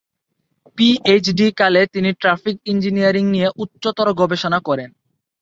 [0.77, 4.89] PhD কালে তিনি traffic engineering নিয়ে উচ্চতর গবেষণা করেন।